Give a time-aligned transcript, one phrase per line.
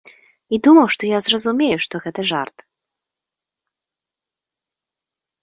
[0.55, 2.65] І думаў, што я зразумею, што гэта жарт.